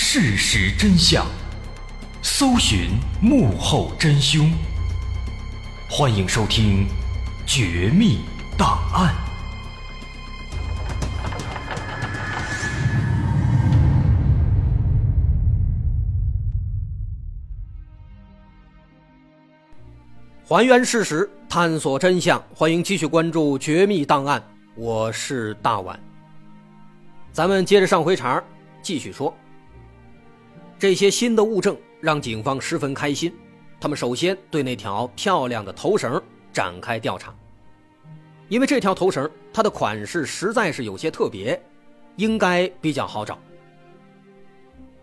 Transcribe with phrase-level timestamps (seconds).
[0.00, 1.26] 事实真相，
[2.22, 4.50] 搜寻幕后真凶。
[5.90, 6.86] 欢迎收听
[7.44, 8.20] 《绝密
[8.56, 9.12] 档案》，
[20.48, 22.40] 还原事实，探索真相。
[22.54, 24.40] 欢迎继续关注《绝密档案》，
[24.76, 25.98] 我是大碗。
[27.32, 28.40] 咱们接着上回茬
[28.80, 29.36] 继续说。
[30.78, 33.34] 这些新的物证让警方十分开心，
[33.80, 37.34] 他们首先对那条漂亮的头绳展开调查，
[38.48, 41.60] 因为这条头绳它的款式实在是有些特别，
[42.14, 43.36] 应该比较好找。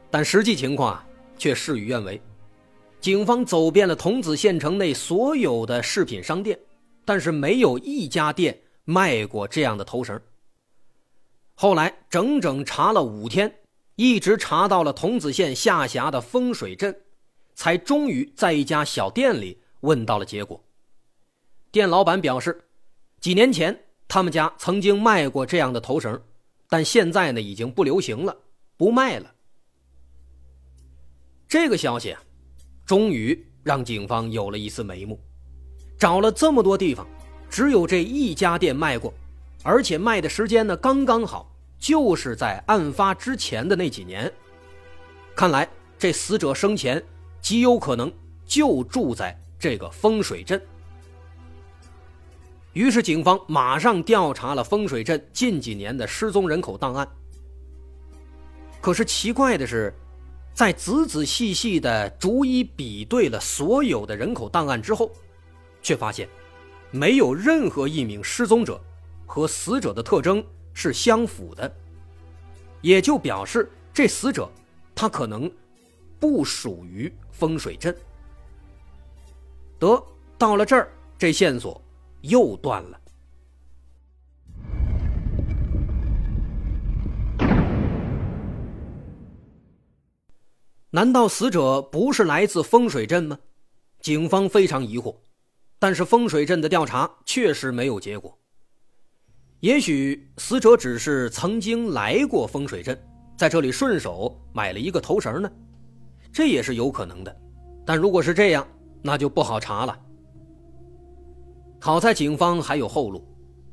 [0.09, 1.05] 但实际情况啊，
[1.37, 2.21] 却事与愿违。
[3.01, 6.57] 警方走遍了桐梓县城内所有的饰品商店，
[7.03, 10.17] 但是没有一家店卖过这样的头绳。
[11.53, 13.53] 后来整整查了五天，
[13.95, 16.95] 一直查到了桐梓县下辖的风水镇，
[17.53, 20.63] 才终于在一家小店里问到了结果。
[21.71, 22.65] 店老板表示，
[23.19, 26.21] 几年前他们家曾经卖过这样的头绳，
[26.69, 28.35] 但现在呢已经不流行了，
[28.77, 29.33] 不卖了。
[31.47, 32.21] 这个消息啊。
[32.85, 35.19] 终于让警方有了一丝眉目，
[35.97, 37.07] 找了这么多地方，
[37.49, 39.11] 只有这一家店卖过，
[39.63, 41.51] 而且卖的时间呢刚刚好，
[41.85, 44.31] 就是在案发之前的那几年。
[45.35, 45.69] 看来
[45.99, 47.03] 这死者生前
[47.39, 48.11] 极有可能
[48.43, 50.59] 就住在这个风水镇。
[52.73, 57.07] 于是警方马上调查了风水镇近几年的失踪人口档案。
[58.81, 59.93] 可是奇怪的是。
[60.55, 65.11] 在仔仔细细的逐一比对了所有的人口档案之后，
[65.81, 66.29] 却发现，
[66.91, 68.79] 没有任何一名失踪者
[69.25, 70.41] 和死者的特征
[70.75, 71.73] 是相符的，
[72.81, 74.47] 也就表示这死者
[74.93, 75.51] 他可能
[76.19, 77.95] 不属于风水镇。
[79.79, 80.01] 得
[80.37, 81.81] 到了这儿，这线索
[82.21, 83.01] 又断了。
[90.91, 93.39] 难道死者不是来自风水镇吗？
[93.99, 95.15] 警方非常疑惑，
[95.79, 98.37] 但是风水镇的调查确实没有结果。
[99.61, 102.97] 也许死者只是曾经来过风水镇，
[103.37, 105.51] 在这里顺手买了一个头绳呢，
[106.31, 107.35] 这也是有可能的。
[107.85, 108.67] 但如果是这样，
[109.01, 109.99] 那就不好查了。
[111.79, 113.23] 好在警方还有后路，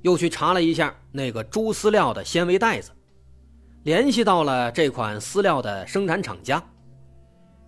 [0.03, 2.91] 又去查了一下那个猪饲料的纤维袋子，
[3.84, 6.62] 联系到了这款饲料的生产厂家。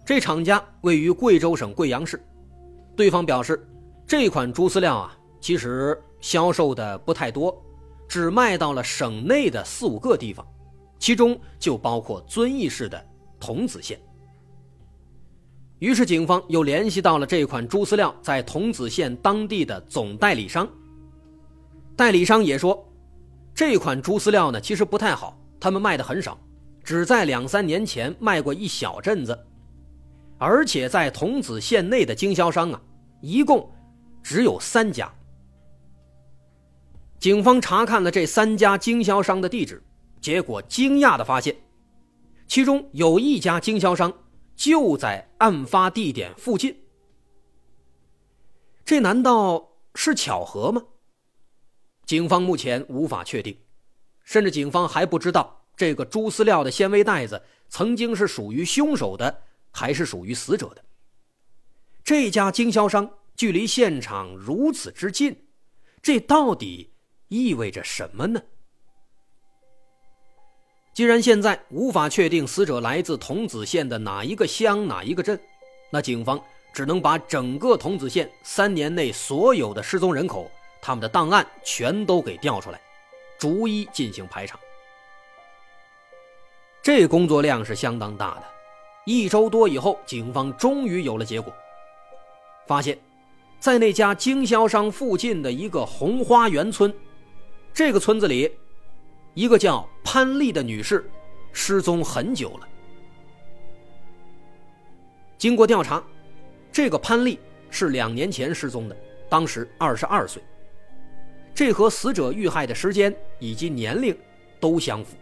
[0.04, 2.22] 这厂家位于贵州省贵阳市，
[2.94, 3.66] 对方表示，
[4.06, 7.63] 这款猪饲料啊，其实销售的不太多，
[8.08, 10.46] 只卖到了省内的四五个地方，
[10.98, 13.04] 其中就包括遵义市的
[13.40, 14.00] 桐梓县。
[15.80, 20.66] 于是，警方又联系到了这款猪饲料在桐梓县当地的总代理商。
[21.96, 22.88] 代理商也说，
[23.54, 26.38] 这款猪饲料呢，其实不太好，他们卖的很少，
[26.82, 29.38] 只在两三年前卖过一小阵子。
[30.38, 32.80] 而且在桐梓县内的经销商啊，
[33.20, 33.70] 一共
[34.22, 35.12] 只有三家。
[37.24, 39.82] 警方查看了这三家经销商的地址，
[40.20, 41.56] 结果惊讶的发现，
[42.46, 44.12] 其中有一家经销商
[44.54, 46.76] 就在案发地点附近。
[48.84, 50.82] 这难道是巧合吗？
[52.04, 53.56] 警方目前无法确定，
[54.22, 59.44] 甚至警方还不知道这个猪饲料的纤维袋子曾经是属于凶手的。
[59.72, 60.84] 还是属于死者的。
[62.04, 65.46] 这家经销商距离现场如此之近，
[66.02, 66.92] 这到底
[67.34, 68.40] 意味着什么呢？
[70.92, 75.38] 既然现在无法确定死者来自桐梓县的哪一个乡、哪一个镇，
[75.90, 76.40] 那警方
[76.72, 80.48] 只能把整个桐梓县三年内所有的失踪人口，
[80.80, 82.80] 他们的档案全都给调出来，
[83.36, 84.56] 逐一进行排查。
[86.80, 88.44] 这工作量是相当大的。
[89.06, 91.52] 一周多以后，警方终于有了结果，
[92.68, 92.96] 发现，
[93.58, 96.94] 在那家经销商附近的一个红花园村，
[97.74, 98.50] 这个村子里，
[99.34, 101.04] 一个叫潘丽的女士
[101.52, 102.68] 失踪很久了。
[105.36, 106.02] 经过调查，
[106.72, 107.38] 这个潘丽
[107.68, 108.96] 是两年前失踪的，
[109.28, 110.40] 当时二十二岁，
[111.52, 114.16] 这和死者遇害的时间以及年龄
[114.60, 115.16] 都相符。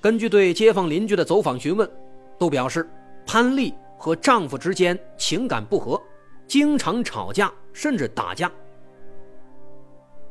[0.00, 1.88] 根据对街坊邻居的走访询问。
[2.38, 2.88] 都表示，
[3.26, 6.02] 潘丽和丈夫之间情感不和，
[6.48, 8.50] 经常吵架，甚至打架。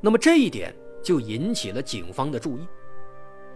[0.01, 0.73] 那么这一点
[1.03, 2.67] 就引起了警方的注意，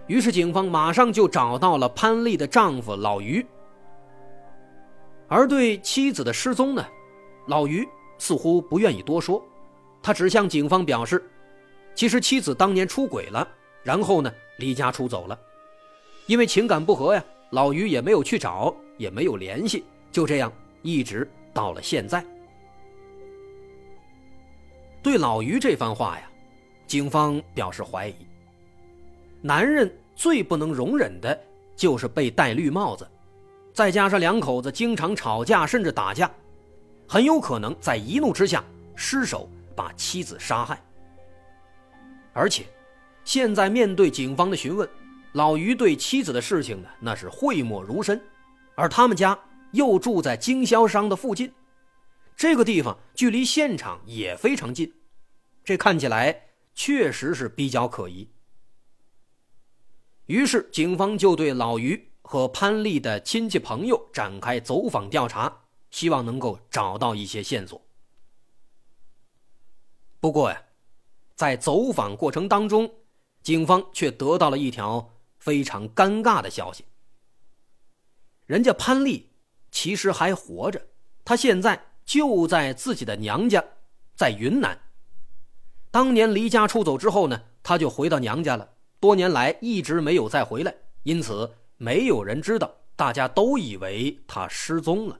[0.07, 3.45] 于是警方马上就找到了潘丽的丈夫老于。
[5.27, 6.85] 而对妻子的失踪呢，
[7.47, 7.87] 老于
[8.17, 9.43] 似乎不愿意多说，
[10.01, 11.23] 他只向警方表示，
[11.95, 13.47] 其实妻子当年出轨了，
[13.81, 15.39] 然后呢离家出走了，
[16.27, 20.51] 因为情感不和呀，老于也没有去找，也没有联系，就这样
[20.81, 22.23] 一直到了现在。
[25.01, 26.29] 对老于这番话呀，
[26.87, 28.15] 警方表示怀疑。
[29.41, 31.39] 男人最不能容忍的
[31.75, 33.07] 就是被戴绿帽子。
[33.73, 36.29] 再加上两口子经常吵架，甚至打架，
[37.07, 38.63] 很有可能在一怒之下
[38.95, 40.79] 失手把妻子杀害。
[42.33, 42.65] 而且，
[43.23, 44.87] 现在面对警方的询问，
[45.31, 48.21] 老于对妻子的事情呢，那是讳莫如深，
[48.75, 49.37] 而他们家
[49.71, 51.51] 又住在经销商的附近，
[52.37, 54.93] 这个地方距离现场也非常近，
[55.63, 56.39] 这看起来
[56.73, 58.29] 确实是比较可疑。
[60.25, 62.09] 于是，警方就对老于。
[62.25, 67.79] 和潘丽的亲戚朋友展开走访调查，希望能够找到一些线索。
[70.21, 70.63] 不过呀，
[71.35, 72.89] 在走访过程当中，
[73.43, 76.85] 警方却得到了一条非常尴尬的消息：
[78.45, 79.29] 人家潘丽
[79.69, 80.87] 其实还活着，
[81.25, 83.63] 她现在就在自己的娘家，
[84.15, 84.79] 在云南。
[85.93, 88.67] 当年离家出走之后呢，她就回到娘家了，
[88.99, 90.73] 多年来一直没有再回来，
[91.03, 91.47] 因此。
[91.77, 95.19] 没有人知道，大家都以为他失踪了。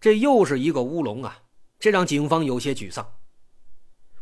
[0.00, 1.38] 这又是一个乌龙啊！
[1.78, 3.06] 这让警方有些沮丧。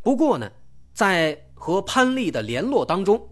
[0.02, 0.50] 不过呢，
[0.92, 3.26] 在和潘丽的联络当中，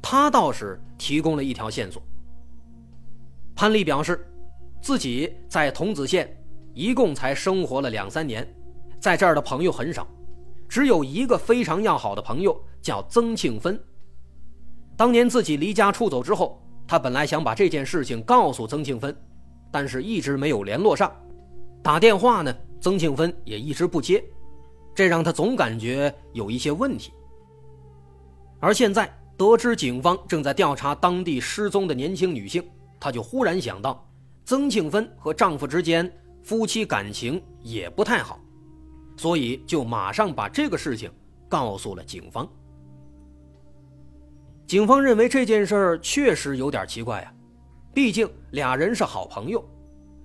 [0.00, 2.00] 他倒是提供了一条线索。
[3.56, 4.24] 潘丽表示，
[4.80, 6.40] 自己在桐梓县
[6.72, 8.46] 一共才生活了两三年，
[9.00, 10.06] 在这儿的朋友很少，
[10.68, 13.78] 只有一个非常要好的朋友，叫曾庆芬。
[14.96, 19.16] 当年自己离家出走之后，他本来想把这件事情告诉曾庆芬，
[19.70, 21.12] 但是一直没有联络上，
[21.82, 24.22] 打电话呢，曾庆芬也一直不接，
[24.94, 27.12] 这让他总感觉有一些问题。
[28.58, 32.60] 而现在得知警方正在调查当地失踪的年轻女性，
[32.98, 34.04] 他就忽然想到，
[34.44, 36.10] 曾庆芬和丈夫之间
[36.42, 38.40] 夫妻感情也不太好，
[39.18, 41.10] 所以就马上把这个事情
[41.48, 42.48] 告诉了警方。
[44.66, 47.34] 警方认为这件事儿确实有点奇怪呀，
[47.92, 49.62] 毕竟俩人是好朋友，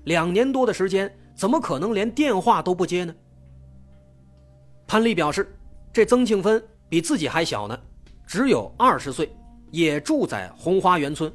[0.04, 3.16] 两年多的时间，怎么可能连电话都不接呢？
[4.86, 5.51] 潘丽表示，
[5.92, 7.80] 这曾庆芬比自己还小呢，
[8.28, 9.36] 只有二十岁，
[9.72, 11.31] 也住在红花园村。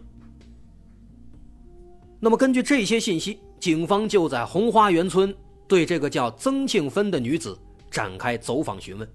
[2.21, 5.35] 那么根据这些信息，警方就在红花园村
[5.69, 7.57] 对这个叫曾庆芬的女子
[7.91, 9.09] 展开走访询问。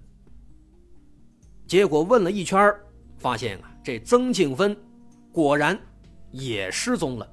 [1.66, 2.74] 结果问了一圈
[3.18, 3.72] 发现啊。
[3.84, 4.74] 这曾庆芬
[5.30, 5.78] 果然
[6.30, 7.30] 也失踪了。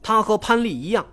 [0.00, 1.04] 她和潘丽一样，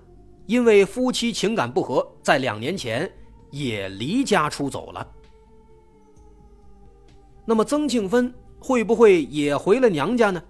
[0.45, 3.11] 因为夫妻情感不和，在两年前
[3.49, 5.07] 也离家出走了。
[7.43, 10.43] 那么曾庆芬会不会也回了娘家呢？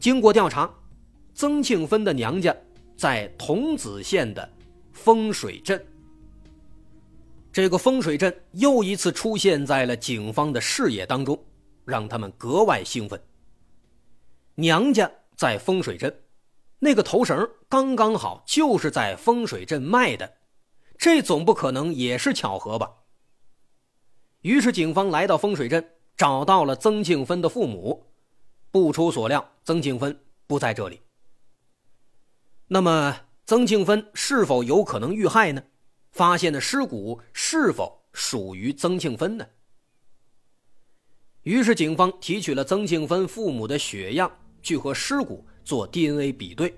[0.00, 0.68] 经过调查，
[1.32, 2.52] 曾庆芬的娘家
[2.96, 4.50] 在桐梓县的
[4.92, 5.84] 风水镇。
[7.52, 11.38] 这个风水镇又一次出现在了警方的视野当中。
[11.90, 13.20] 让他们格外兴奋。
[14.54, 16.22] 娘家在风水镇，
[16.78, 20.36] 那个头绳刚刚好就是在风水镇卖的，
[20.96, 22.88] 这总不可能也是巧合吧？
[24.42, 25.84] 于是警方来到风水镇，
[26.16, 28.06] 找到了曾庆芬的父母。
[28.70, 30.16] 不出所料，曾庆芬
[30.46, 31.00] 不在这里。
[32.68, 33.16] 那么，
[33.50, 35.60] 曾庆芬是否有可能遇害呢？
[36.12, 39.44] 发现的尸骨是否属于曾庆芬呢？
[41.42, 44.30] 于是，警方提取了曾庆芬父母的血样，
[44.62, 46.72] 去和尸骨做 DNA 比对。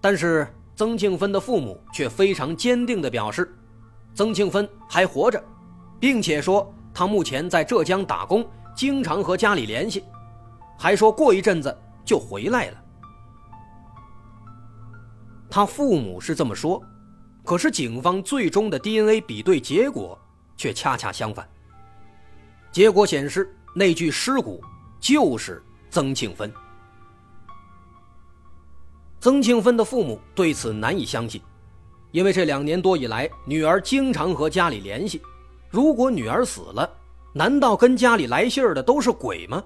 [0.00, 3.54] 但是，曾庆芬的父母却非常坚定地表示，
[4.14, 5.44] 曾庆芬还活着，
[6.00, 10.02] 并且说他目前在浙江打工，经常和家里联系，
[10.78, 12.81] 还说过一阵子就回来了。
[15.54, 16.82] 他父母是这么说，
[17.44, 20.18] 可是警方最终的 DNA 比对结果
[20.56, 21.46] 却恰恰相反。
[22.72, 24.62] 结果显示，那具尸骨
[24.98, 26.50] 就是曾庆芬。
[29.20, 31.38] 曾庆芬的父母对此难以相信，
[32.12, 35.20] 因为这两年多以来，女儿经常和家里联系。
[35.68, 36.90] 如果女儿死了，
[37.34, 39.62] 难道跟家里来信儿的都是鬼吗？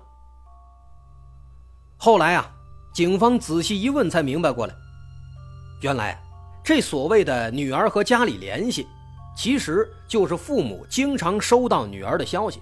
[1.97, 2.51] 后来啊，
[2.93, 4.75] 警方仔细一问，才明白过来，
[5.81, 6.21] 原来
[6.65, 8.87] 这所谓的女儿和家里联系，
[9.37, 12.61] 其实就是父母经常收到女儿的消息。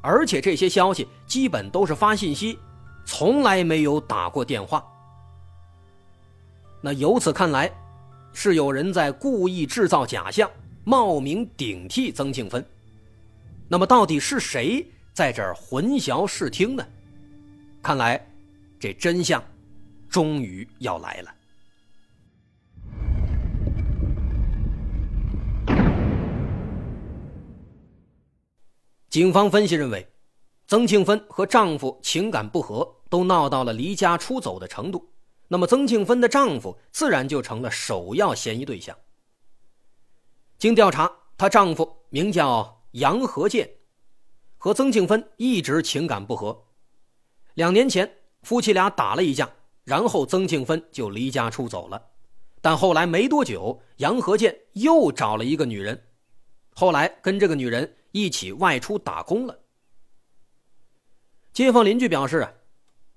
[0.00, 2.58] 而且这些消息基本都是发信息，
[3.04, 4.84] 从来没有打过电话。
[6.80, 7.70] 那由此看来，
[8.32, 10.50] 是有人在故意制造假象，
[10.82, 12.64] 冒名顶替曾庆芬。
[13.68, 16.84] 那么，到底是谁在这儿混淆视听呢？
[17.80, 18.20] 看来，
[18.80, 19.42] 这真相
[20.08, 21.32] 终于要来了。
[29.12, 30.08] 警方分析认为，
[30.66, 35.06] 曾庆芬和丈夫情感不和，都闹到了离家出走的程度。
[35.48, 38.96] 那么，曾庆芬的丈夫自然就成了首要嫌疑对象。
[40.56, 43.70] 经调查，她丈夫名叫杨和建，
[44.56, 46.64] 和曾庆芬一直情感不和。
[47.52, 48.10] 两年前，
[48.44, 49.46] 夫妻俩打了一架，
[49.84, 52.02] 然后曾庆芬就离家出走了。
[52.62, 56.02] 但后来没多久，杨和建又找了一个女人，
[56.72, 57.94] 后来跟这个女人。
[58.12, 59.58] 一起外出打工了。
[61.52, 62.52] 街坊邻居表示啊，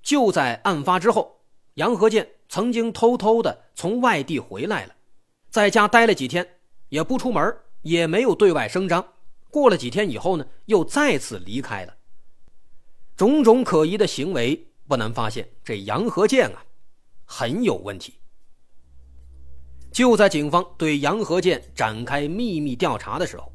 [0.02, 1.40] 就在案发之后，
[1.76, 4.96] 杨和建曾经偷偷的从外地回来了，
[5.50, 6.46] 在家待了几天，
[6.90, 9.14] 也不出门，也没有对外声张。
[9.50, 11.96] 过了几天以后呢，又再次离开了。
[13.16, 16.66] 种种可疑的行为，不难发现，这杨和建啊，
[17.24, 18.16] 很有问题。
[19.94, 23.50] 就在警方对杨和建展开秘密调查的时候。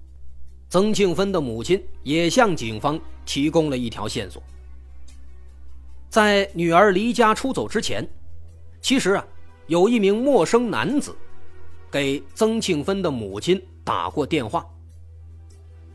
[0.71, 4.41] 曾庆芬的母亲也向警方提供了一条线索。
[6.09, 8.09] 在女儿离家出走之前，
[8.81, 9.27] 其实啊，
[9.67, 11.13] 有一名陌生男子
[11.91, 14.65] 给曾庆芬的母亲打过电话。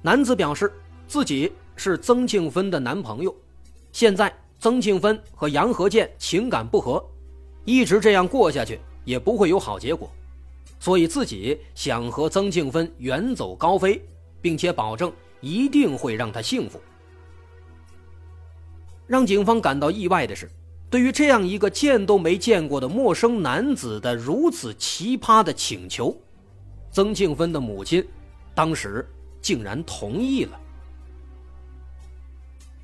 [0.02, 0.72] 男子表示
[1.08, 3.34] 自己是曾庆芬的男朋友，
[3.94, 7.02] 现在曾庆芬和杨和建情感不和，
[7.64, 10.12] 一直这样过下去也不会有好结果，
[10.82, 14.06] 所以自己想和曾庆芬远走高飞。
[14.46, 15.12] 并且保证
[15.42, 16.80] 一定会让他幸福。
[19.08, 20.48] 让警方感到意外的是，
[20.88, 26.16] 对于这样一个见都没见过的陌生男子的如此奇葩的请求，
[26.92, 28.08] 曾庆芬的母亲
[28.54, 29.04] 当时
[29.42, 30.60] 竟然同意了。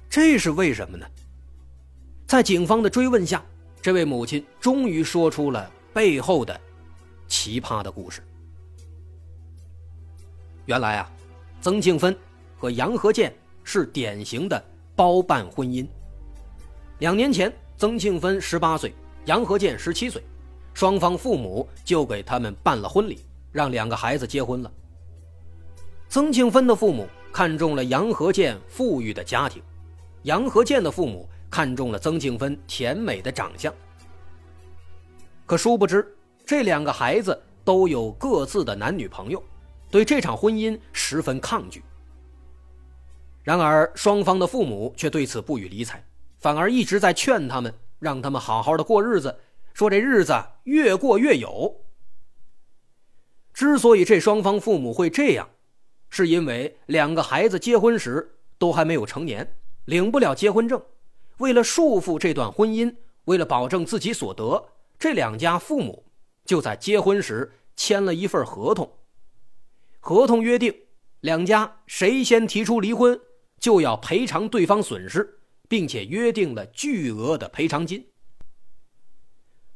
[0.10, 1.06] 这是为什么呢？
[2.26, 3.46] 在警方的追问下，
[3.84, 6.60] 这位母亲终于说出了背后的
[7.28, 8.24] 奇葩的故事。
[10.66, 11.12] 原来啊。
[11.62, 12.16] 曾庆芬
[12.58, 13.32] 和杨和建
[13.64, 14.62] 是典型的
[14.96, 15.86] 包办婚姻。
[16.98, 18.92] 两年前，曾庆芬十八岁，
[19.26, 20.24] 杨和建十七岁，
[20.74, 23.20] 双方父母就给他们办了婚礼，
[23.52, 24.72] 让两个孩子结婚了。
[26.10, 29.62] 曾庆芬的父母看中了杨和建富裕的家庭，
[30.24, 33.72] 杨和建的父母看中了曾庆芬甜美的长相。
[35.46, 36.12] 可殊不知，
[36.44, 39.42] 这两个孩子都有各自的男女朋友。
[39.92, 41.84] 对这场婚姻十分抗拒。
[43.44, 46.04] 然而，双方的父母却对此不予理睬，
[46.40, 49.38] 反而一直在劝他们，让他们好好的过日子，
[49.74, 50.34] 说这日子
[50.64, 51.76] 越过越有。
[53.54, 55.50] 之所以这双方父母会这样，
[56.10, 59.56] 是因为两个孩子结婚时都还没有成年，
[59.86, 60.82] 领不了结婚证。
[61.38, 62.96] 为了束缚这段婚姻，
[63.26, 64.64] 为了保证自己所得，
[65.00, 66.06] 这两家父母
[66.46, 68.90] 就在结婚时签了一份合同。
[70.04, 70.74] 合同约定，
[71.20, 73.18] 两家谁先提出离婚，
[73.60, 75.40] 就要赔偿对方损失，
[75.70, 78.04] 并且约定了巨额的赔偿金。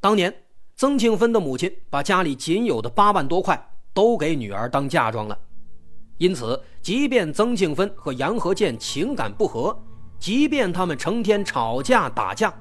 [0.02, 0.36] 当年，
[0.76, 5.40] 曾庆芬的母亲把家里仅有的八万多块都给女儿当嫁妆了，
[6.18, 9.80] 因此，即便曾庆芬和杨和建情感不和，
[10.18, 12.52] 即便他们成天吵架打架，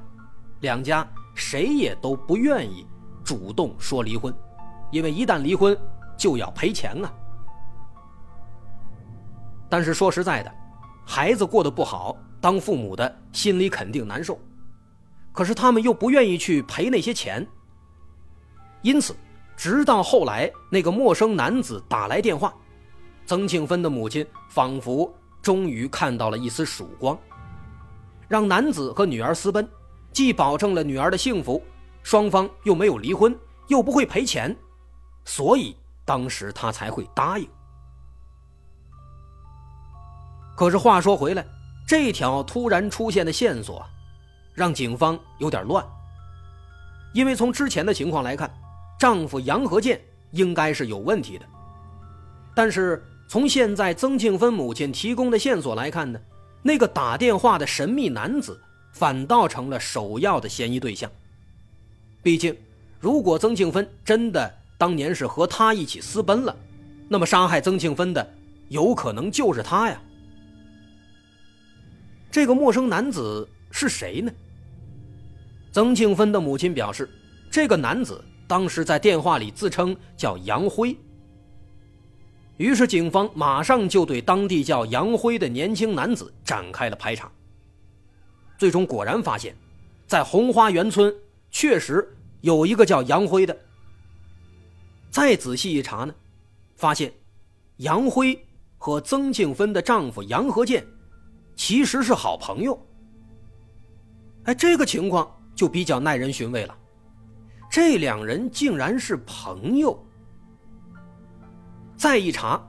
[0.61, 2.87] 两家谁也都不愿意
[3.25, 4.33] 主动说离婚，
[4.93, 5.75] 因为一旦离婚
[6.19, 7.11] 就要赔钱啊。
[9.69, 10.53] 但是说实在的，
[11.05, 14.39] 孩子过得不好，当父母的心里肯定难受。
[15.33, 17.47] 可是他们又不愿意去赔那些钱。
[18.83, 19.17] 因此，
[19.57, 22.55] 直到后来那个陌生男子打来电话，
[23.27, 27.19] 曾庆芬的母亲仿佛终于看到了一丝曙光。
[28.29, 29.69] 让男子和女儿私奔，
[30.13, 31.63] 既保证了女儿的幸福，
[32.03, 33.37] 双方又没有离婚，
[33.69, 34.57] 又不会赔钱，
[35.25, 37.49] 所以当时他才会答应。
[40.57, 41.45] 可是话说回来，
[41.87, 43.85] 这条突然出现的线索，
[44.53, 45.85] 让警方有点乱。
[47.13, 48.53] 因为从之前的情况来看，
[48.99, 51.45] 丈夫杨和建应该是有问题的。
[52.55, 56.21] 但是从现在曾庆芬母亲提供的线索来看呢，
[56.63, 58.61] 那个打电话的神秘男子
[58.93, 61.11] 反倒成了首要的嫌疑对象。
[62.23, 62.57] 毕竟，
[63.01, 66.57] 如果曾庆芬真的当年是和他一起私奔了，
[67.09, 68.35] 那么杀害曾庆芬的
[68.69, 70.01] 有可能就是他呀。
[72.35, 74.33] 这个陌生男子是谁呢？
[75.71, 77.09] 曾庆芬的母亲表示，
[77.49, 80.99] 这个男子当时在电话里自称叫杨辉。
[82.57, 87.31] 于是警方马上就对当地叫杨辉的年轻男子展开了排查。
[88.59, 89.55] 最终果然发现，
[90.09, 91.15] 在红花园村
[91.53, 92.05] 确实
[92.41, 93.57] 有一个叫杨辉的。
[95.09, 96.13] 再仔细一查呢，
[96.75, 97.13] 发现
[97.77, 98.37] 杨辉
[98.77, 100.85] 和曾庆芬的丈夫杨和建
[101.55, 102.79] 其实是好朋友。
[104.45, 106.77] 哎，这个情况就比较耐人寻味了，
[107.71, 109.99] 这两人竟然是朋友。
[111.97, 112.61] 再一查，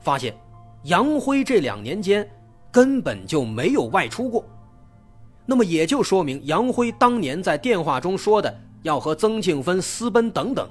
[0.00, 0.36] 发现
[0.84, 2.28] 杨辉这两年间
[2.72, 4.44] 根本就没有外出过，
[5.46, 8.52] 那么也就说明杨辉当年在电话中说的
[8.82, 10.68] 要和曾庆芬私奔等等，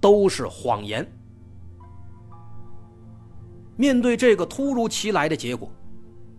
[0.00, 1.04] 都是谎言。
[3.76, 5.68] 面对这个突如其来的结果，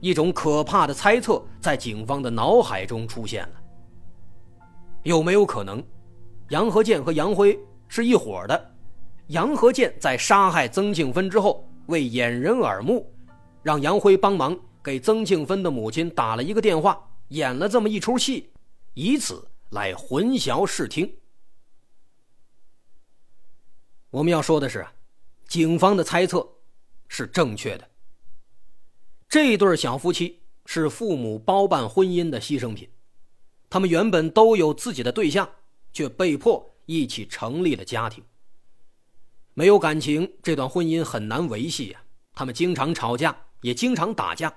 [0.04, 3.64] 一种可怕的猜测在警方的脑海中出现了：
[5.04, 5.82] 有没有可能，
[6.50, 7.58] 杨和建和杨辉
[7.88, 8.76] 是一伙的？
[9.28, 13.10] 杨和建在杀害曾庆芬之后，为掩人耳目，
[13.62, 18.52] 让杨辉帮忙给曾庆芬的母亲打了一个电话，演了这么一出戏，
[18.96, 21.10] 以此来混淆视听。
[24.10, 24.86] 我们要说的是，
[25.48, 26.46] 警方的猜测
[27.08, 27.88] 是正确的。
[29.34, 32.88] 这对小夫妻是父母包办婚姻的牺牲品，
[33.68, 35.50] 他们原本都有自己的对象，
[35.92, 38.24] 却被迫一起成立了家庭。
[39.56, 42.04] 没有感情，这段婚姻很难维系呀。
[42.36, 44.56] 他们经常吵架，也经常打架，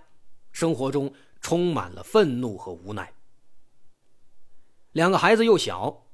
[0.53, 1.11] 生活中
[1.41, 3.11] 充满了愤怒和无奈。
[4.93, 6.05] 两个孩子又小，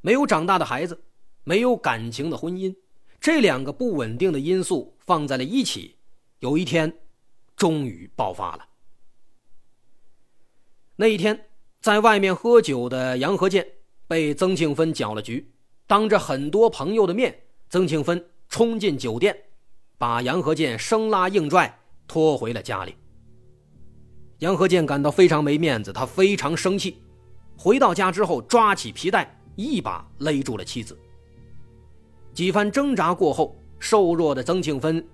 [0.00, 1.00] 没有长大的孩子，
[1.44, 2.74] 没有感情的婚姻，
[3.20, 5.94] 这两个不稳定的因素放在了一起，
[6.40, 6.98] 有一天，
[7.62, 8.66] 终于爆发了。
[10.96, 11.46] 那一天，
[11.80, 13.64] 在外面喝酒的杨和建
[14.08, 15.48] 被曾庆芬搅了局，
[15.86, 17.32] 当着很多朋友的面。
[17.70, 19.32] 曾庆芬冲进酒店，
[19.96, 22.96] 把杨和建生拉硬拽拖回了家里。
[24.40, 27.00] 杨和建感到非常没面子，他非常生气。
[27.56, 30.98] 回到家之后，抓起皮带一把勒住了妻子。
[32.34, 35.06] 几番挣扎过后，瘦弱的曾庆芬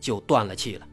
[0.00, 0.88] 就断了气了。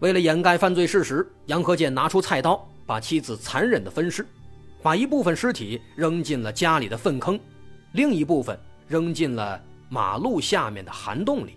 [0.00, 4.26] 为了掩盖犯罪事实，杨和建拿出菜刀，把妻子残忍的分尸，
[4.82, 7.38] 把一部分尸体扔进了家里的粪坑，
[7.92, 8.58] 另一部分。
[8.88, 11.56] 扔进了马路下面的涵洞里。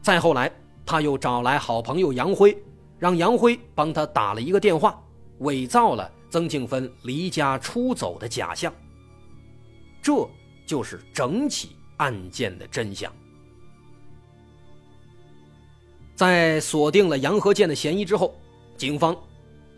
[0.00, 0.50] 再后来，
[0.86, 2.56] 他又找来好朋友杨辉，
[2.98, 4.98] 让杨辉帮他打了一个电话，
[5.40, 8.72] 伪造了曾庆芬离家出走的假象。
[10.00, 10.26] 这
[10.64, 13.12] 就是整起案件的真相。
[16.16, 18.34] 在锁定了杨和建的嫌疑之后，
[18.76, 19.16] 警方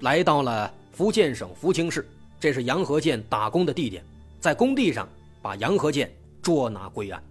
[0.01, 2.09] 来到了福建省福清市，
[2.41, 4.03] 这是杨和建打工的地点，
[4.41, 5.07] 在工地上。
[5.41, 7.23] 把杨和建捉拿归案，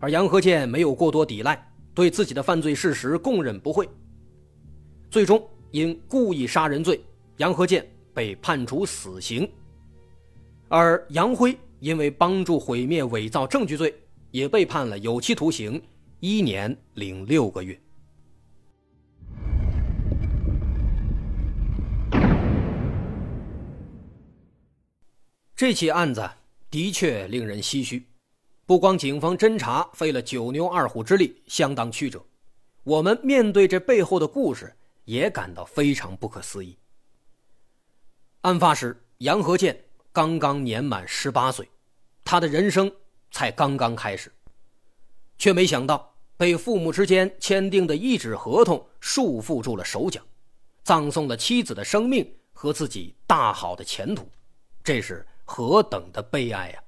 [0.00, 3.88] 而杨和建没有过多抵赖，对自己的犯罪事实供认不讳。
[5.08, 7.00] 最终因故意杀人罪，
[7.36, 9.48] 杨和建被判处死刑，
[10.68, 13.94] 而杨辉因为帮助毁灭、伪造证据罪，
[14.32, 15.80] 也被判了有期徒刑
[16.20, 17.80] 一年零六个月。
[25.54, 26.28] 这起案子。
[26.68, 28.04] 的确令人唏嘘，
[28.66, 32.22] 不光警方侦查费了九牛二虎之力，相当曲折，
[32.82, 34.74] 我们面对这背后的故事
[35.04, 36.76] 也感到非常不可思议。
[38.42, 39.80] 案发时，杨和建
[40.12, 41.66] 刚刚年满十八岁，
[42.24, 42.92] 他的人生
[43.30, 44.30] 才刚刚开始，
[45.38, 50.20] 却没想到被父母之间签订的一纸合同束缚住了手脚，
[50.84, 54.28] 葬送了妻子的生命和自己大好的前途，
[54.82, 55.26] 这是。
[55.48, 56.82] 何等的悲哀呀！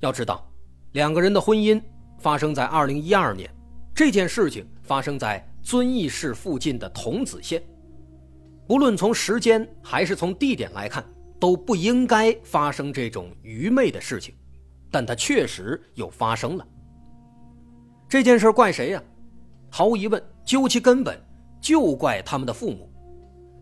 [0.00, 0.50] 要知道，
[0.92, 1.78] 两个人的婚姻
[2.18, 3.54] 发生在二零一二年，
[3.94, 7.62] 这件事情发生在遵义市附近的桐梓县。
[8.66, 11.04] 不论从时间还是从地点来看，
[11.38, 14.34] 都不应该发生这种愚昧的事情，
[14.90, 16.66] 但它确实又发生了。
[18.08, 19.02] 这件事怪谁呀？
[19.70, 21.20] 毫无疑问，究其根本，
[21.60, 22.90] 就怪他们的父母。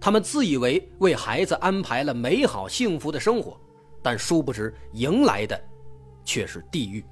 [0.01, 3.59] 他们自以为为孩子安排了美好幸福的生活，
[4.03, 5.61] 但殊不知迎来的
[6.25, 7.05] 却是地狱。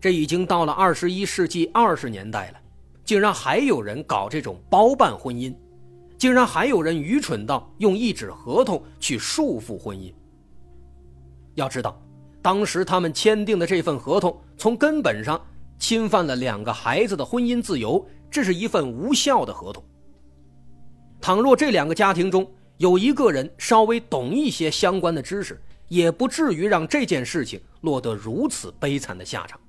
[0.00, 2.60] 这已经到了二十一世纪二十年代了，
[3.04, 5.54] 竟然还有人搞这种包办婚姻，
[6.18, 10.12] 竟然还有人愚蠢到用一纸合同去束缚婚姻。
[11.54, 12.00] 要知道，
[12.40, 15.40] 当时他们签订的这份合同，从根本上
[15.78, 19.84] 侵犯了两个孩子的婚姻自由，这是一份无效的合同。
[21.20, 29.60] 倘若这两个家庭中有一个人稍微懂一些相关的知识，也不至于让这件事情落得如此悲惨的下场。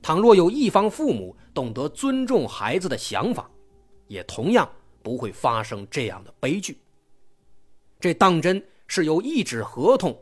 [0.00, 3.50] 倘若有一方父母懂得尊重孩子的想法，
[4.08, 4.68] 也同样
[5.02, 6.78] 不会发生这样的悲剧。
[8.00, 10.16] 这当真是由一纸合同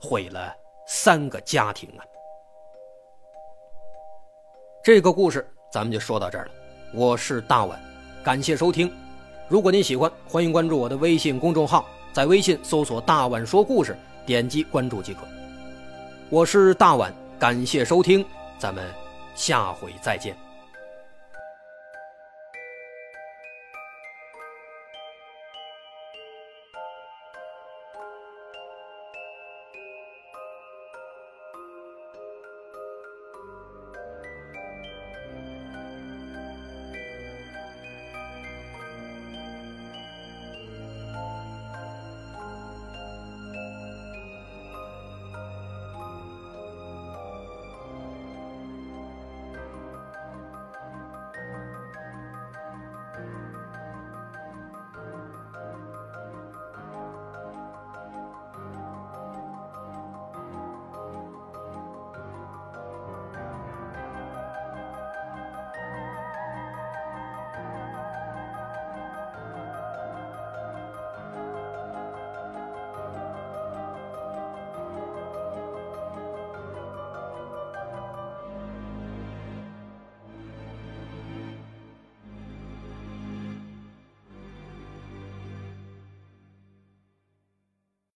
[0.00, 0.52] 毁了
[0.88, 2.00] 三个家庭啊！
[4.82, 6.50] 这个故事咱们就说到这儿了。
[6.94, 7.78] 我是大碗，
[8.24, 8.90] 感谢收听。
[9.48, 15.20] 如果您喜欢，欢迎关注我的微信公众号，在微信搜索“大碗说故事”，点击关注即可。
[16.30, 18.24] 我是大碗，感谢收听，
[18.58, 18.90] 咱们
[19.34, 20.34] 下回再见。